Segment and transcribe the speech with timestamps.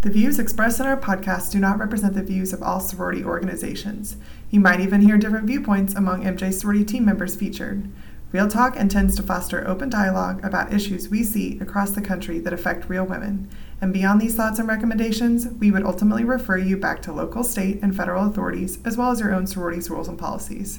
[0.00, 4.16] The views expressed in our podcast do not represent the views of all sorority organizations.
[4.48, 7.90] You might even hear different viewpoints among MJ sorority team members featured.
[8.30, 12.52] Real Talk intends to foster open dialogue about issues we see across the country that
[12.52, 13.48] affect real women.
[13.80, 17.80] And beyond these thoughts and recommendations, we would ultimately refer you back to local, state,
[17.82, 20.78] and federal authorities, as well as your own sorority's rules and policies.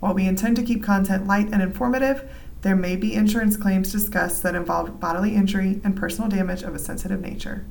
[0.00, 2.28] While we intend to keep content light and informative,
[2.62, 6.80] there may be insurance claims discussed that involve bodily injury and personal damage of a
[6.80, 7.64] sensitive nature.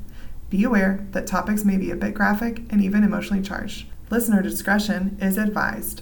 [0.55, 3.87] Be aware that topics may be a bit graphic and even emotionally charged.
[4.09, 6.01] Listener discretion is advised.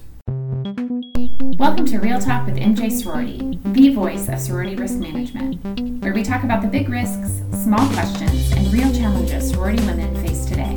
[1.57, 6.21] Welcome to Real Talk with MJ Sorority, the voice of sorority risk management, where we
[6.21, 10.75] talk about the big risks, small questions, and real challenges sorority women face today.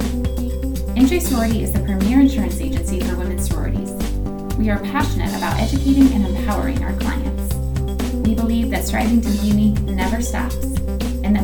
[0.96, 3.92] MJ Sorority is the premier insurance agency for women's sororities.
[4.56, 7.54] We are passionate about educating and empowering our clients.
[8.26, 10.76] We believe that striving to be unique never stops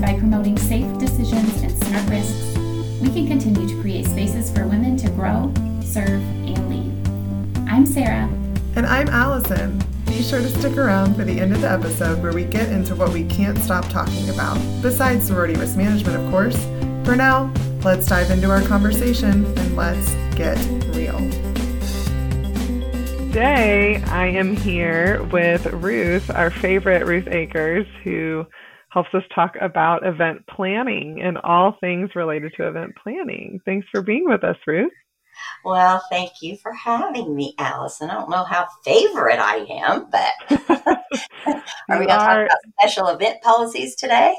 [0.02, 2.58] by promoting safe decisions and smart risks,
[3.00, 7.68] we can continue to create spaces for women to grow, serve, and lead.
[7.68, 8.28] I'm Sarah.
[8.74, 9.80] And I'm Allison.
[10.06, 12.96] Be sure to stick around for the end of the episode where we get into
[12.96, 16.60] what we can't stop talking about, besides sorority risk management, of course.
[17.04, 17.52] For now,
[17.84, 20.58] let's dive into our conversation and let's get
[20.96, 21.18] real.
[23.28, 28.46] Today, I am here with Ruth, our favorite Ruth Akers, who
[28.92, 33.58] helps us talk about event planning and all things related to event planning.
[33.64, 34.92] Thanks for being with us, Ruth.
[35.64, 38.10] Well, thank you for having me, Allison.
[38.10, 40.32] I don't know how favorite I am, but
[41.88, 44.34] are we going to talk about special event policies today?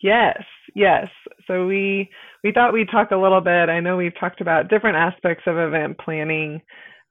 [0.00, 0.42] Yes,
[0.74, 1.08] yes.
[1.46, 2.10] So we
[2.42, 3.68] we thought we'd talk a little bit.
[3.68, 6.62] I know we've talked about different aspects of event planning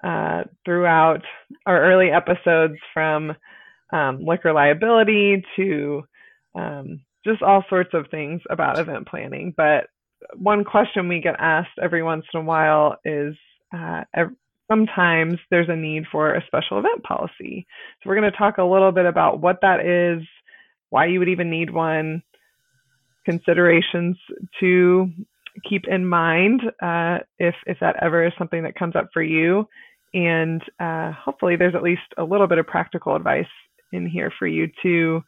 [0.04, 1.22] uh, throughout
[1.66, 3.34] our early episodes, from
[3.92, 6.04] um, liquor liability to
[6.56, 9.54] um, just all sorts of things about event planning.
[9.56, 9.88] But
[10.36, 13.36] one question we get asked every once in a while is
[13.76, 14.04] uh,
[14.70, 17.66] sometimes there's a need for a special event policy.
[18.02, 20.26] So we're going to talk a little bit about what that is,
[20.90, 22.24] why you would even need one,
[23.26, 24.18] considerations
[24.60, 25.10] to
[25.70, 29.68] keep in mind uh, if if that ever is something that comes up for you,
[30.14, 33.46] and uh, hopefully there's at least a little bit of practical advice
[33.92, 35.22] in here for you to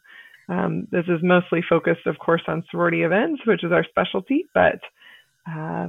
[0.48, 4.78] um, this is mostly focused, of course, on sorority events, which is our specialty, but
[5.50, 5.88] uh,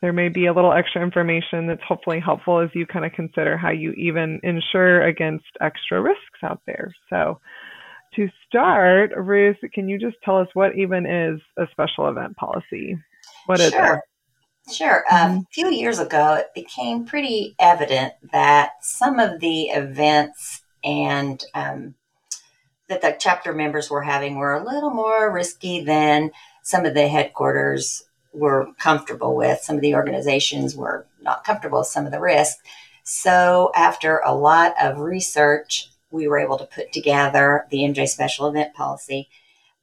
[0.00, 3.56] there may be a little extra information that's hopefully helpful as you kind of consider
[3.56, 6.94] how you even insure against extra risks out there.
[7.10, 7.40] So,
[8.16, 12.98] to start, Ruth, can you just tell us what even is a special event policy?
[13.46, 13.94] What is sure.
[13.94, 14.72] it?
[14.72, 15.04] Sure.
[15.10, 15.38] Mm-hmm.
[15.38, 21.94] a few years ago, it became pretty evident that some of the events and um,
[22.92, 26.30] that the chapter members were having were a little more risky than
[26.62, 28.04] some of the headquarters
[28.34, 29.60] were comfortable with.
[29.60, 32.58] Some of the organizations were not comfortable with some of the risk.
[33.02, 38.46] So, after a lot of research, we were able to put together the MJ Special
[38.46, 39.28] Event Policy.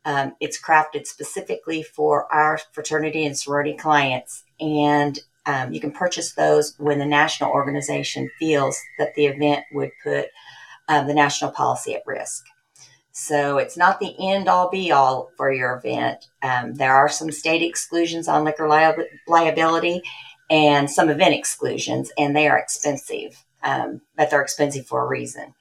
[0.06, 6.34] Um, it's crafted specifically for our fraternity and sorority clients, and um, you can purchase
[6.34, 10.28] those when the national organization feels that the event would put
[10.88, 12.46] um, the national policy at risk.
[13.12, 16.30] So it's not the end all be all for your event.
[16.42, 20.02] Um, there are some state exclusions on liquor li- liability
[20.50, 25.54] and some event exclusions, and they are expensive, um, but they're expensive for a reason.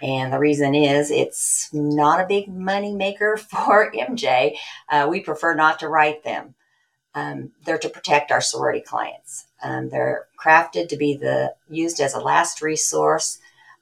[0.00, 4.56] And the reason is it's not a big money maker for MJ.
[4.88, 6.54] Uh, we prefer not to write them.
[7.14, 9.46] Um, they're to protect our sorority clients.
[9.62, 13.38] Um, they're crafted to be the used as a last resource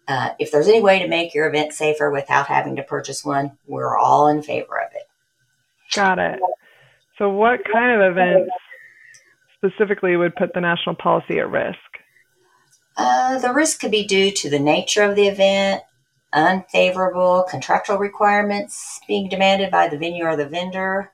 [0.08, 3.58] uh, if there's any way to make your event safer without having to purchase one,
[3.66, 5.08] we're all in favor of it.
[5.94, 6.38] Got it.
[7.18, 8.50] So, what kind of events
[9.56, 11.78] specifically would put the national policy at risk?
[12.96, 15.82] Uh, the risk could be due to the nature of the event,
[16.32, 21.10] unfavorable contractual requirements being demanded by the venue or the vendor,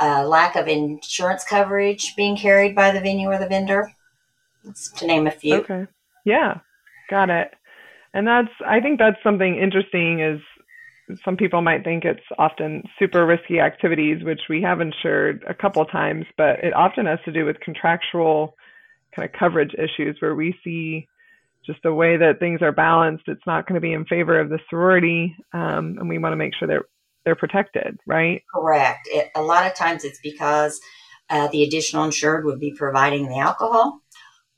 [0.00, 3.92] uh, lack of insurance coverage being carried by the venue or the vendor,
[4.96, 5.56] to name a few.
[5.56, 5.86] Okay.
[6.24, 6.58] Yeah,
[7.10, 7.54] got it
[8.14, 10.40] and that's i think that's something interesting is
[11.24, 15.84] some people might think it's often super risky activities which we have insured a couple
[15.84, 18.54] times but it often has to do with contractual
[19.14, 21.08] kind of coverage issues where we see
[21.64, 24.48] just the way that things are balanced it's not going to be in favor of
[24.48, 26.84] the sorority um, and we want to make sure they're
[27.24, 28.42] they're protected right?
[28.54, 29.06] Correct.
[29.10, 30.80] It, a lot of times it's because
[31.30, 34.00] uh, the additional insured would be providing the alcohol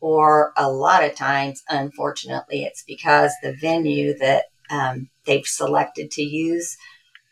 [0.00, 6.22] or a lot of times, unfortunately, it's because the venue that um, they've selected to
[6.22, 6.76] use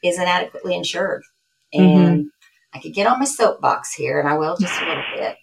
[0.03, 1.23] isn't adequately insured.
[1.73, 2.29] And mm-hmm.
[2.75, 5.37] I could get on my soapbox here, and I will just a little bit.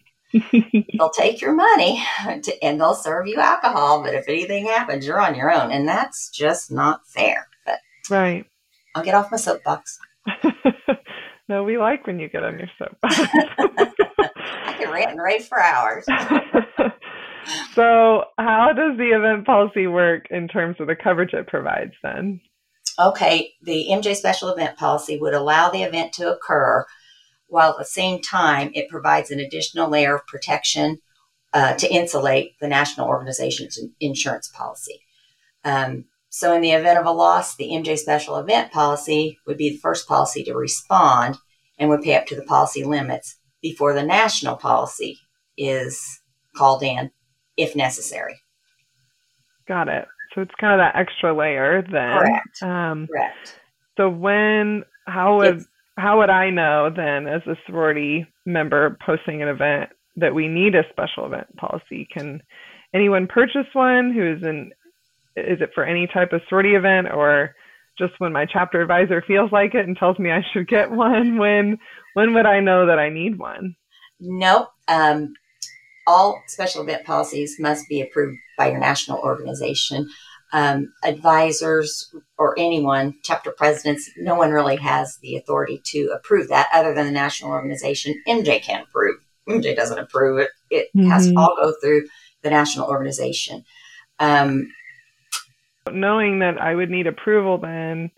[0.98, 2.04] they'll take your money
[2.44, 5.88] to, and they'll serve you alcohol, but if anything happens, you're on your own, and
[5.88, 7.48] that's just not fair.
[7.66, 7.80] But
[8.10, 8.46] right,
[8.94, 9.98] I'll get off my soapbox.
[11.50, 13.20] no, we like when you get on your soapbox.
[13.58, 16.06] I can rant and rave for hours.
[17.74, 22.42] So, how does the event policy work in terms of the coverage it provides then?
[22.98, 26.86] Okay, the MJ special event policy would allow the event to occur
[27.48, 31.00] while at the same time it provides an additional layer of protection
[31.54, 35.02] uh, to insulate the national organization's insurance policy.
[35.64, 39.70] Um, so, in the event of a loss, the MJ special event policy would be
[39.70, 41.38] the first policy to respond
[41.78, 45.18] and would pay up to the policy limits before the national policy
[45.58, 46.22] is
[46.56, 47.12] called in
[47.58, 48.40] if necessary.
[49.68, 50.08] Got it.
[50.34, 52.18] So it's kind of that extra layer then.
[52.20, 52.64] Correct.
[52.64, 53.60] Um, Correct.
[53.98, 55.68] So when how would it's,
[55.98, 60.76] how would I know then as a sorority member posting an event that we need
[60.76, 62.08] a special event policy?
[62.12, 62.42] Can
[62.94, 64.72] anyone purchase one who is in
[65.38, 67.56] is it for any type of sorority event or
[67.98, 71.38] just when my chapter advisor feels like it and tells me I should get one?
[71.38, 71.78] When
[72.14, 73.76] when would I know that I need one?
[74.20, 74.70] Nope.
[74.88, 75.34] Um,
[76.08, 80.10] all special event policies must be approved by your national organization.
[80.54, 86.70] Um, advisors or anyone, chapter presidents, no one really has the authority to approve that
[86.74, 88.16] other than the national organization.
[88.28, 89.18] MJ can approve.
[89.50, 90.50] MJ doesn't approve it.
[90.70, 91.10] It mm-hmm.
[91.10, 91.40] has to mm-hmm.
[91.40, 92.08] all go through
[92.44, 93.66] the national organization.
[94.20, 94.72] Um,
[95.92, 98.10] Knowing that I would need approval, then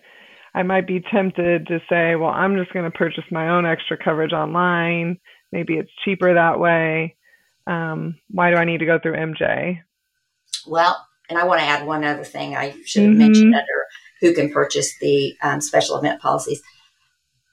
[0.54, 3.98] I might be tempted to say, well, I'm just going to purchase my own extra
[3.98, 5.18] coverage online.
[5.52, 7.17] Maybe it's cheaper that way.
[7.68, 9.82] Um, why do I need to go through MJ?
[10.66, 13.20] Well, and I want to add one other thing I should have mm-hmm.
[13.20, 13.86] mentioned under
[14.22, 16.62] who can purchase the um, special event policies.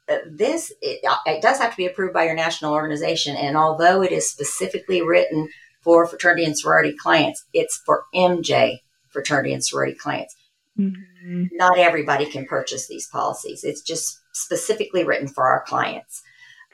[0.09, 3.57] Uh, this it, uh, it, does have to be approved by your national organization, and
[3.57, 5.49] although it is specifically written
[5.83, 8.79] for fraternity and sorority clients, it's for MJ
[9.11, 10.35] fraternity and sorority clients.
[10.79, 11.45] Mm-hmm.
[11.53, 13.65] Not everybody can purchase these policies.
[13.65, 16.23] It's just specifically written for our clients.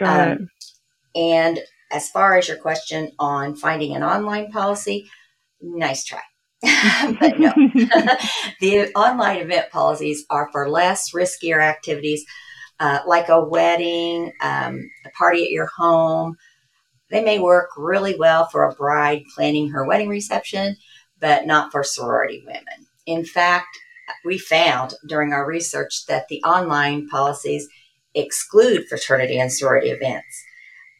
[0.01, 0.49] Um,
[1.15, 1.61] and
[1.91, 5.09] as far as your question on finding an online policy,
[5.61, 6.21] nice try.
[7.21, 7.53] but no,
[8.61, 12.25] the online event policies are for less riskier activities
[12.81, 16.37] uh, like a wedding, um, a party at your home.
[17.11, 20.77] They may work really well for a bride planning her wedding reception,
[21.19, 22.87] but not for sorority women.
[23.07, 23.69] In fact,
[24.25, 27.69] we found during our research that the online policies
[28.15, 30.45] exclude fraternity and sorority events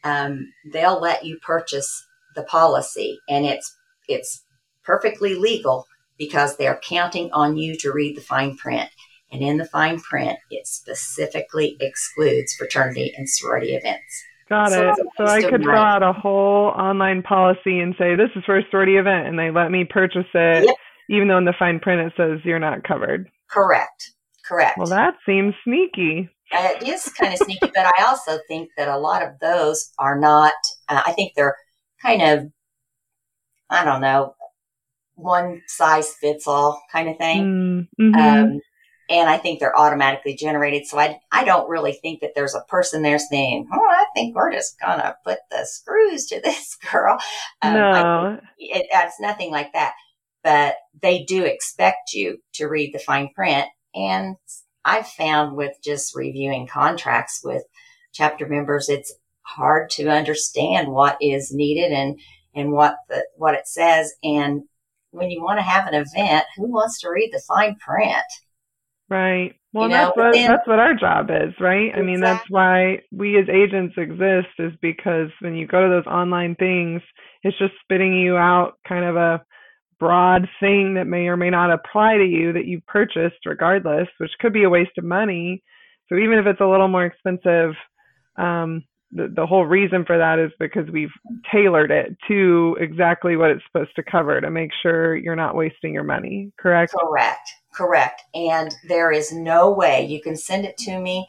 [0.03, 2.05] um, they'll let you purchase
[2.35, 3.75] the policy, and it's
[4.07, 4.43] it's
[4.83, 5.85] perfectly legal
[6.17, 8.89] because they're counting on you to read the fine print.
[9.31, 14.25] And in the fine print, it specifically excludes fraternity and sorority events.
[14.49, 14.95] Got so it.
[15.15, 18.63] So I could fill out a whole online policy and say, this is for a
[18.69, 20.75] sorority event, and they let me purchase it, yep.
[21.09, 23.29] even though in the fine print it says you're not covered.
[23.49, 24.11] Correct.
[24.45, 24.77] Correct.
[24.77, 28.97] Well, that seems sneaky it is kind of sneaky, but I also think that a
[28.97, 30.53] lot of those are not,
[30.89, 31.55] uh, I think they're
[32.01, 32.51] kind of,
[33.69, 34.35] I don't know,
[35.15, 37.87] one size fits all kind of thing.
[37.99, 38.15] Mm, mm-hmm.
[38.15, 38.61] Um,
[39.09, 40.87] and I think they're automatically generated.
[40.87, 44.35] So I, I don't really think that there's a person there saying, "Oh, I think
[44.35, 47.19] we're just gonna put the screws to this girl."
[47.61, 49.93] Um, no, it, it's nothing like that.
[50.43, 54.37] But they do expect you to read the fine print, and
[54.83, 57.63] I've found with just reviewing contracts with
[58.13, 62.19] chapter members, it's hard to understand what is needed and,
[62.55, 64.13] and what the, what it says.
[64.23, 64.63] And
[65.11, 68.15] when you want to have an event, who wants to read the fine print?
[69.09, 69.55] Right.
[69.73, 71.87] Well, you that's know, what then, that's what our job is, right?
[71.87, 72.01] Exactly.
[72.01, 76.07] I mean, that's why we as agents exist is because when you go to those
[76.07, 77.01] online things,
[77.43, 79.43] it's just spitting you out kind of a
[80.01, 84.31] broad thing that may or may not apply to you that you purchased regardless, which
[84.39, 85.61] could be a waste of money.
[86.09, 87.75] So even if it's a little more expensive,
[88.35, 91.11] um, the, the whole reason for that is because we've
[91.51, 95.93] tailored it to exactly what it's supposed to cover to make sure you're not wasting
[95.93, 96.95] your money, correct?
[96.99, 98.23] Correct, correct.
[98.33, 101.27] And there is no way you can send it to me,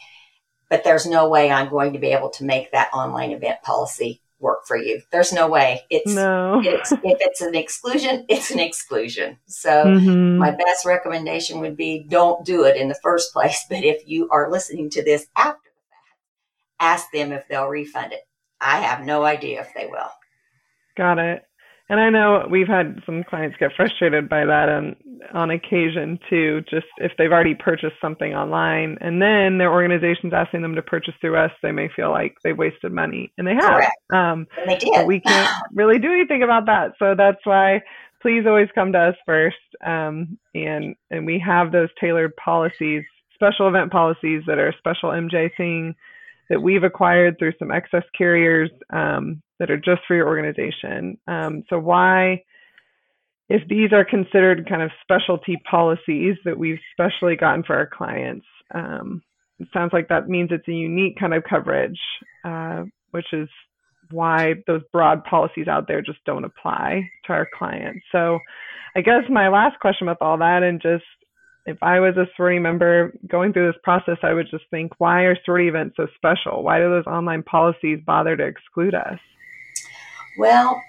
[0.71, 4.22] but there's no way I'm going to be able to make that online event policy
[4.43, 5.01] work for you.
[5.11, 5.83] There's no way.
[5.89, 6.61] It's, no.
[6.63, 9.39] it's if it's an exclusion, it's an exclusion.
[9.47, 10.37] So mm-hmm.
[10.37, 13.65] my best recommendation would be don't do it in the first place.
[13.73, 16.19] But if you are listening to this after the fact,
[16.81, 18.21] ask them if they'll refund it.
[18.61, 20.11] I have no idea if they will.
[20.97, 21.45] Got it.
[21.93, 24.97] And I know we've had some clients get frustrated by that on
[25.35, 26.63] on occasion too.
[26.71, 31.13] Just if they've already purchased something online and then their organization's asking them to purchase
[31.21, 33.75] through us, they may feel like they've wasted money, and they have.
[33.75, 33.97] Correct.
[34.11, 35.07] Um, and they did.
[35.07, 36.93] We can't really do anything about that.
[36.99, 37.83] So that's why
[38.23, 39.57] please always come to us first.
[39.85, 45.11] Um, and and we have those tailored policies, special event policies that are a special
[45.11, 45.95] MJ thing
[46.51, 51.19] that we've acquired through some excess carriers um, that are just for your organization.
[51.27, 52.43] Um, so why,
[53.49, 58.47] if these are considered kind of specialty policies that we've specially gotten for our clients,
[58.75, 59.23] um,
[59.59, 61.99] it sounds like that means it's a unique kind of coverage,
[62.45, 63.49] uh, which is
[64.11, 68.01] why those broad policies out there just don't apply to our clients.
[68.11, 68.39] So
[68.97, 71.05] I guess my last question with all that and just
[71.67, 75.23] if I was a sorority member going through this process, I would just think, why
[75.23, 76.63] are sorority events so special?
[76.63, 79.19] Why do those online policies bother to exclude us?
[80.39, 80.83] Well,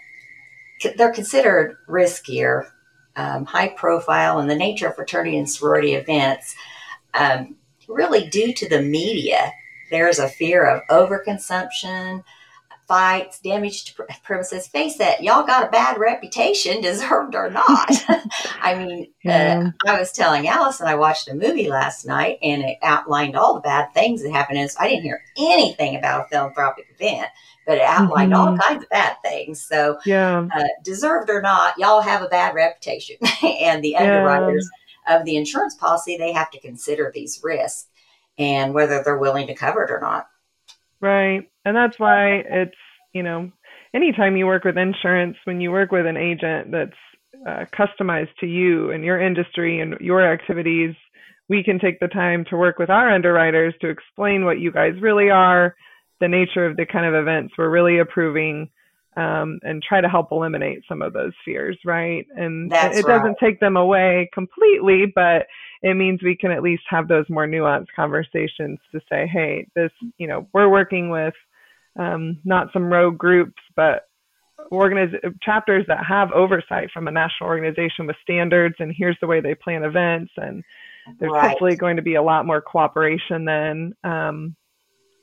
[0.97, 2.67] they're considered riskier,
[3.15, 6.55] um, high profile, and the nature of fraternity and sorority events,
[7.13, 7.55] um,
[7.87, 9.53] really due to the media,
[9.91, 12.23] there's a fear of overconsumption,
[12.87, 14.67] fights, damage to premises.
[14.67, 17.89] Face it, y'all got a bad reputation, deserved or not.
[18.61, 19.69] I mean, uh, yeah.
[19.85, 23.55] uh, I was telling Allison I watched a movie last night and it outlined all
[23.55, 24.59] the bad things that happened.
[24.59, 27.27] And I didn't hear anything about a philanthropic event,
[27.65, 28.49] but it outlined mm-hmm.
[28.49, 29.61] all kinds of bad things.
[29.61, 33.17] So, yeah, uh, deserved or not, y'all have a bad reputation.
[33.43, 34.69] and the underwriters
[35.07, 35.17] yeah.
[35.17, 37.87] of the insurance policy, they have to consider these risks
[38.37, 40.27] and whether they're willing to cover it or not.
[40.99, 41.49] Right.
[41.65, 42.75] And that's why it's,
[43.13, 43.51] you know,
[43.93, 46.91] anytime you work with insurance, when you work with an agent that's
[47.47, 50.95] uh, customized to you and your industry and your activities,
[51.49, 54.93] we can take the time to work with our underwriters to explain what you guys
[55.01, 55.75] really are,
[56.19, 58.69] the nature of the kind of events we're really approving,
[59.15, 62.25] um, and try to help eliminate some of those fears, right?
[62.35, 65.45] And That's it, doesn't take them away completely, but
[65.81, 69.91] it means we can at least have those more nuanced conversations to say, hey, this,
[70.17, 71.33] you know, we're working with
[71.97, 74.03] um, not some rogue groups, but
[74.71, 79.41] organiz- chapters that have oversight from a national organization with standards, and here's the way
[79.41, 80.63] they plan events, and
[81.19, 81.49] there's right.
[81.49, 84.55] hopefully going to be a lot more cooperation then um,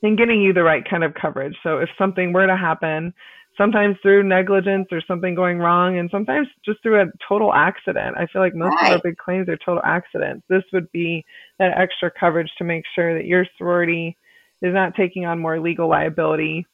[0.03, 1.55] in getting you the right kind of coverage.
[1.63, 3.13] So if something were to happen,
[3.57, 8.15] sometimes through negligence or something going wrong, and sometimes just through a total accident.
[8.17, 8.93] I feel like most right.
[8.93, 10.45] of our big claims are total accidents.
[10.49, 11.25] This would be
[11.59, 14.17] that extra coverage to make sure that your sorority
[14.61, 16.65] is not taking on more legal liability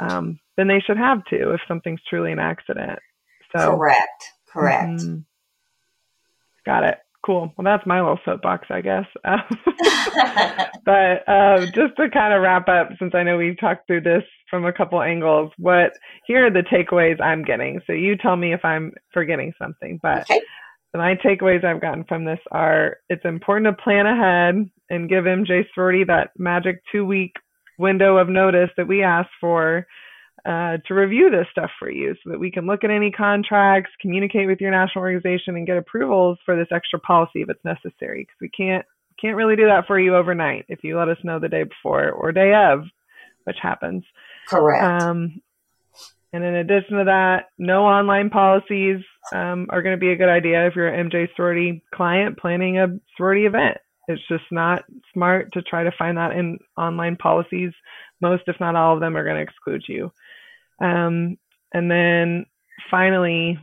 [0.00, 2.98] um, than they should have to if something's truly an accident.
[3.56, 5.00] So correct, correct.
[5.00, 5.18] Mm-hmm.
[6.64, 6.98] Got it.
[7.24, 7.52] Cool.
[7.56, 9.04] Well, that's my little soapbox, I guess.
[10.84, 14.24] but uh, just to kind of wrap up, since I know we've talked through this
[14.50, 15.92] from a couple angles, what
[16.26, 17.80] here are the takeaways I'm getting.
[17.86, 20.00] So you tell me if I'm forgetting something.
[20.02, 20.40] But okay.
[20.94, 25.64] My takeaways I've gotten from this are: it's important to plan ahead and give MJ
[25.74, 27.32] Sorority that magic two week
[27.78, 29.86] window of notice that we asked for
[30.44, 33.90] uh, to review this stuff for you so that we can look at any contracts,
[34.00, 38.22] communicate with your national organization, and get approvals for this extra policy if it's necessary.
[38.22, 38.84] Because we can't
[39.20, 42.10] can't really do that for you overnight if you let us know the day before
[42.10, 42.80] or day of,
[43.44, 44.02] which happens.
[44.48, 44.84] Correct.
[44.84, 45.40] Um,
[46.32, 50.30] and in addition to that, no online policies um, are going to be a good
[50.30, 53.76] idea if you're an MJ sorority client planning a sorority event.
[54.08, 57.72] It's just not smart to try to find that in online policies.
[58.20, 60.10] Most, if not all of them, are going to exclude you.
[60.80, 61.36] Um,
[61.72, 62.46] and then
[62.90, 63.58] finally,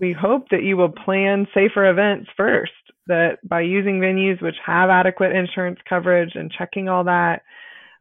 [0.00, 2.72] we hope that you will plan safer events first,
[3.06, 7.42] that by using venues which have adequate insurance coverage and checking all that,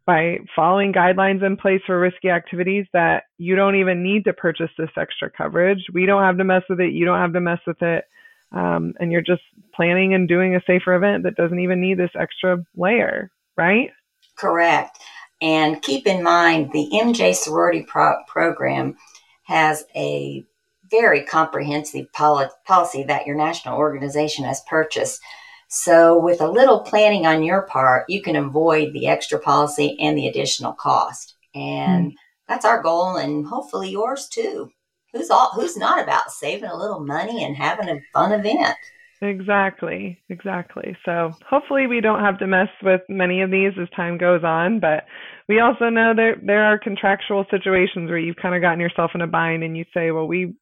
[0.07, 4.71] by following guidelines in place for risky activities that you don't even need to purchase
[4.77, 5.83] this extra coverage.
[5.93, 6.93] We don't have to mess with it.
[6.93, 8.05] You don't have to mess with it.
[8.53, 9.41] Um, and you're just
[9.75, 13.89] planning and doing a safer event that doesn't even need this extra layer, right?
[14.37, 14.97] Correct.
[15.41, 18.95] And keep in mind, the MJ Sorority Pro- Program
[19.43, 20.45] has a
[20.89, 25.21] very comprehensive poli- policy that your national organization has purchased.
[25.69, 30.17] So, with a little planning on your part, you can avoid the extra policy and
[30.17, 31.35] the additional cost.
[31.53, 32.15] And mm.
[32.47, 34.71] that's our goal, and hopefully yours too.
[35.13, 38.77] Who's all who's not about saving a little money and having a fun event?
[39.21, 40.95] Exactly, exactly.
[41.03, 44.79] So hopefully we don't have to mess with many of these as time goes on,
[44.79, 45.05] but
[45.49, 49.21] we also know there there are contractual situations where you've kind of gotten yourself in
[49.21, 50.53] a bind and you say, well, we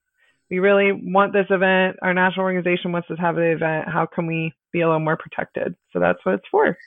[0.49, 1.97] we really want this event.
[2.01, 3.89] Our national organization wants us to have the event.
[3.91, 5.75] How can we be a little more protected?
[5.91, 6.77] So that's what it's for.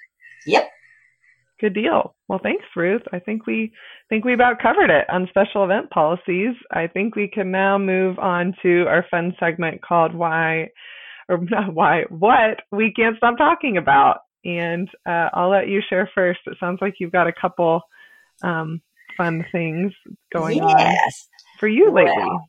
[0.47, 0.68] Yep.
[1.61, 2.14] Good deal.
[2.28, 3.02] Well, thanks, Ruth.
[3.12, 3.73] I think we
[4.09, 6.54] think we about covered it on special event policies.
[6.71, 10.68] I think we can now move on to our fun segment called "Why,"
[11.28, 14.18] or not "Why," what we can't stop talking about.
[14.45, 16.40] And uh, I'll let you share first.
[16.47, 17.80] It sounds like you've got a couple
[18.45, 18.80] um,
[19.16, 19.92] fun things
[20.33, 20.68] going yes.
[20.68, 22.12] on for you lately.
[22.16, 22.49] Well,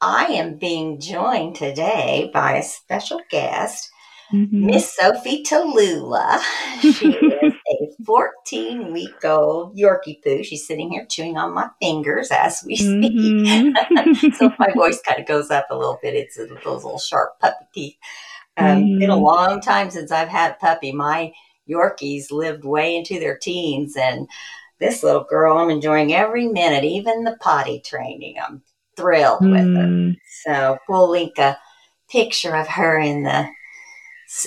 [0.00, 3.90] I am being joined today by a special guest
[4.32, 4.52] Mhm.
[4.52, 6.40] Miss Sophie Tallulah.
[6.80, 7.08] She
[7.42, 10.42] is a 14 week old Yorkie poo.
[10.44, 13.12] She's sitting here chewing on my fingers as we speak.
[13.12, 13.74] Mhm.
[14.36, 16.14] so my voice kind of goes up a little bit.
[16.14, 17.96] It's those little sharp puppy teeth.
[18.56, 19.22] Um, Been a Mhm.
[19.22, 20.92] long time since I've had a puppy.
[20.92, 21.32] My
[21.68, 24.28] Yorkies lived way into their teens, and
[24.80, 28.36] this little girl, I'm enjoying every minute, even the potty training.
[28.42, 28.62] I'm
[28.96, 29.86] thrilled with her.
[29.86, 30.16] Mm.
[30.44, 31.58] So we'll link a
[32.10, 33.48] picture of her in the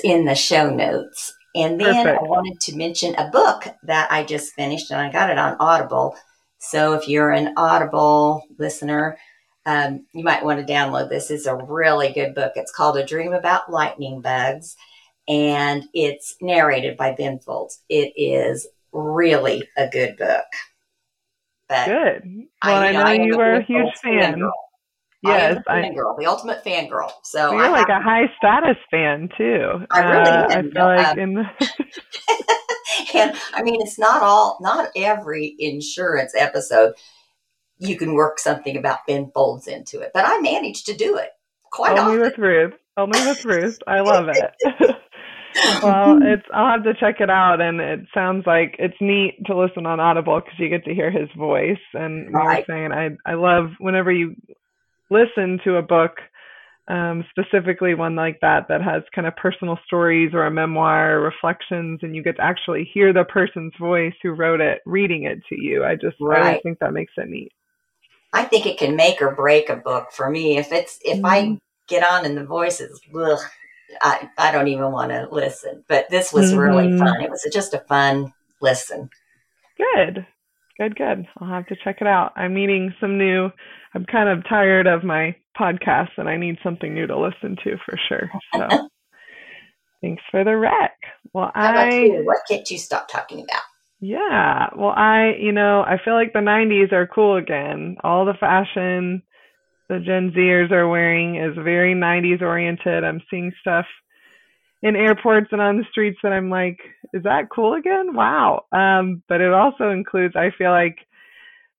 [0.04, 1.34] in the show notes.
[1.56, 2.20] And then Perfect.
[2.24, 5.56] I wanted to mention a book that I just finished, and I got it on
[5.60, 6.16] Audible.
[6.58, 9.18] So if you're an Audible listener,
[9.66, 11.30] um, you might want to download this.
[11.30, 12.54] It's a really good book.
[12.56, 14.76] It's called A Dream About Lightning Bugs,
[15.28, 17.82] and it's narrated by Ben Folds.
[17.88, 20.46] It is really a good book.
[21.70, 22.24] But Good.
[22.64, 24.36] Well, I, you know am you a are a huge fan.
[24.36, 24.52] fangirl.
[25.24, 27.12] Yes, I I, am a fangirl, the ultimate fangirl.
[27.24, 29.86] So So you're I like have a high status fan too.
[29.92, 30.72] I really Uh, I am.
[30.74, 31.44] feel like Um, in the,
[33.14, 36.94] and I mean, it's not all, not every insurance episode
[37.80, 41.32] you can work something about Ben Folds into it, but I managed to do it
[41.72, 42.20] quite only often.
[42.20, 42.74] with Ruth.
[42.98, 43.78] Only with Ruth.
[43.88, 44.52] I love it.
[45.82, 49.58] well, it's I'll have to check it out, and it sounds like it's neat to
[49.58, 51.80] listen on Audible because you get to hear his voice.
[51.94, 52.66] And we were Right.
[52.68, 54.36] saying, I I love whenever you
[55.14, 56.18] listen to a book,
[56.90, 61.22] um, specifically one like that that has kind of personal stories or a memoir or
[61.22, 65.40] reflections, and you get to actually hear the person's voice who wrote it reading it
[65.50, 65.86] to you.
[65.86, 66.64] I just I always Right.
[66.64, 67.52] think that makes it neat.
[68.34, 70.58] I think it can make or break a book for me.
[70.58, 71.60] If it's, if I Mhm.
[71.88, 73.40] get on and the voices, ugh,
[74.02, 76.98] I, I don't even want to listen, but this was really Mhm.
[76.98, 77.22] fun.
[77.22, 79.10] It was just a fun listen.
[79.78, 80.26] Good.
[80.78, 81.28] Good, good.
[81.40, 82.34] I'll have to check it out.
[82.36, 83.50] I'm needing some new
[83.94, 87.78] I'm kind of tired of my podcasts and I need something new to listen to
[87.86, 88.32] for sure.
[88.56, 88.68] So
[90.02, 90.98] thanks for the rec.
[91.34, 92.10] Well I?
[92.24, 93.62] What can't you stop talking about?
[94.00, 94.70] yeah.
[94.76, 97.98] Well I you know, I feel like the nineties are cool again.
[98.04, 99.22] All the fashion
[99.90, 103.04] the Gen Zers are wearing is very nineties oriented.
[103.04, 103.86] I'm seeing stuff
[104.84, 106.78] in airports and on the streets that I'm like,
[107.14, 108.14] is that cool again?
[108.14, 108.66] Wow.
[108.74, 110.98] Um, but it also includes, I feel like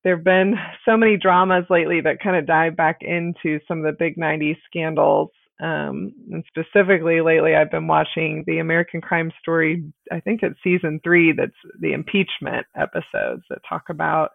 [0.02, 0.54] there have been
[0.86, 4.56] so many dramas lately that kind of dive back into some of the big 90s
[4.66, 5.28] scandals.
[5.62, 10.98] Um, and specifically lately, I've been watching the American Crime Story, I think it's season
[11.04, 14.30] three, that's the impeachment episodes that talk about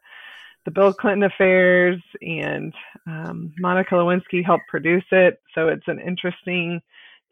[0.65, 2.73] the Bill Clinton affairs, and
[3.07, 5.41] um, Monica Lewinsky helped produce it.
[5.55, 6.81] So it's an interesting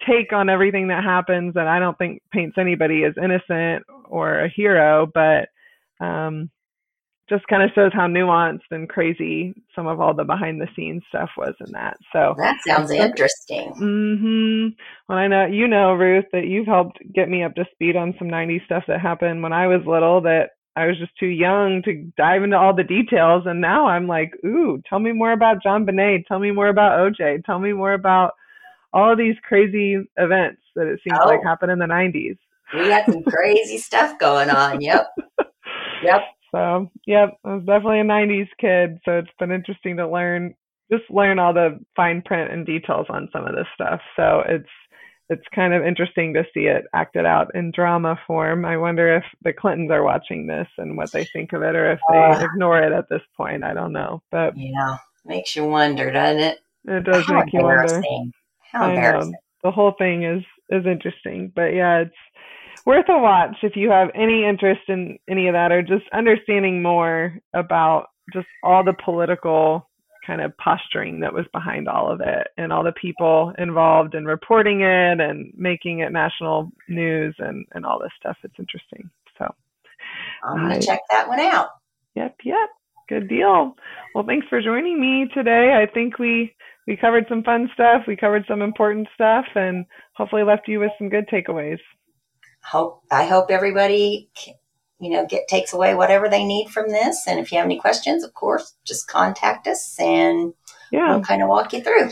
[0.05, 4.49] take on everything that happens that I don't think paints anybody as innocent or a
[4.49, 5.49] hero, but
[6.05, 6.49] um,
[7.29, 11.03] just kind of shows how nuanced and crazy some of all the behind the scenes
[11.09, 11.97] stuff was in that.
[12.13, 13.73] So, That sounds interesting.
[13.77, 14.67] hmm
[15.09, 18.15] well, I know you know Ruth that you've helped get me up to speed on
[18.17, 21.81] some '90s stuff that happened when I was little that I was just too young
[21.85, 25.63] to dive into all the details, and now I'm like, ooh, tell me more about
[25.65, 28.33] JonBenét, tell me more about OJ, tell me more about
[28.97, 31.47] all these crazy events that it seems like Oh.
[31.47, 32.37] happened in the 90s.
[32.73, 34.81] We had some crazy stuff going on.
[34.81, 35.07] Yep.
[36.03, 36.21] Yep.
[36.51, 38.97] So, yep, I was definitely a 90s kid.
[39.05, 40.53] So it's been interesting to learn,
[40.91, 43.99] just learn all the fine print and details on some of this stuff.
[44.15, 44.69] So it's,
[45.29, 48.63] it's kind of interesting to see it acted out in drama form.
[48.65, 51.91] I wonder if the Clintons are watching this and what they think of it, or
[51.91, 52.45] if they Uh.
[52.45, 53.63] ignore it at this point.
[53.63, 54.97] I don't know, but Yeah.
[55.25, 56.59] Makes you wonder, doesn't it?
[56.87, 58.01] it does How make you wonder.
[58.71, 59.35] How embarrassing.
[59.63, 62.15] the whole thing is is interesting, but yeah, it's
[62.85, 66.81] worth a watch if you have any interest in any of that or just understanding
[66.81, 69.89] more about just all the political
[70.25, 74.25] kind of posturing that was behind all of it and all the people involved in
[74.25, 78.37] reporting it and making it national news and and all this stuff.
[78.43, 79.09] It's interesting.
[79.37, 79.53] So,
[80.43, 81.69] I'm going to check that one out.
[82.15, 82.69] yep, yep.
[83.07, 83.75] Good deal.
[84.13, 85.81] Well, thanks for joining me today.
[85.81, 86.53] I think we
[86.87, 88.03] we covered some fun stuff.
[88.07, 91.79] We covered some important stuff and hopefully left you with some good takeaways.
[92.63, 94.29] Hope I hope everybody,
[94.99, 97.27] you know, get takes away whatever they need from this.
[97.27, 100.53] And if you have any questions, of course, just contact us and
[100.91, 101.09] Yeah.
[101.11, 102.09] we'll kind of walk you through.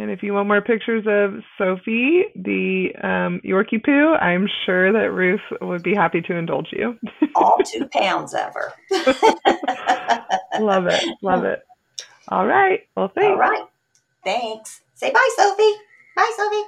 [0.00, 5.10] And if you want more pictures of Sophie, the um, Yorkie Poo, I'm sure that
[5.12, 6.96] Ruth would be happy to indulge you.
[7.34, 8.72] All two pounds of her.
[10.60, 11.02] love it.
[11.20, 11.62] Love it.
[12.28, 12.80] All right.
[12.96, 13.30] Well, thanks.
[13.30, 13.64] All right.
[14.24, 14.80] Thanks.
[14.94, 15.74] Say bye, Sophie.
[16.16, 16.64] Bye, Sophie.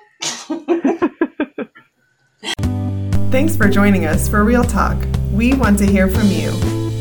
[3.30, 4.96] Thanks for joining us for Real Talk.
[5.32, 6.50] We want to hear from you.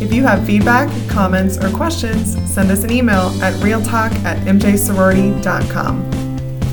[0.02, 6.12] If you have feedback, comments, or questions, send us an email at realtalk at mjsorority.com.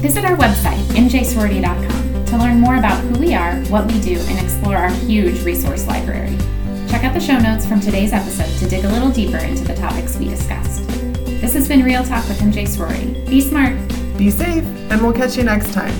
[0.01, 4.39] Visit our website, mjsorority.com, to learn more about who we are, what we do, and
[4.39, 6.37] explore our huge resource library.
[6.89, 9.75] Check out the show notes from today's episode to dig a little deeper into the
[9.75, 10.95] topics we discussed.
[11.40, 13.12] This has been Real Talk with MJ Sorority.
[13.29, 13.77] Be smart.
[14.16, 15.94] Be safe, and we'll catch you next time.